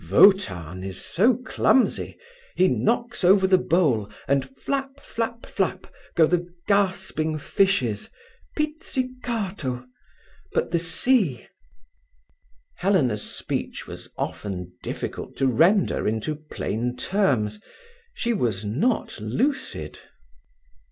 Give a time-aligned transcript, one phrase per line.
[0.09, 5.85] "Wotan is so clumsy—he knocks over the bowl, and flap flap flap
[6.15, 8.09] go the gasping fishes,
[8.57, 11.45] pizzicato!—but the sea—"
[12.77, 17.61] Helena's speech was often difficult to render into plain terms.
[18.15, 19.99] She was not lucid.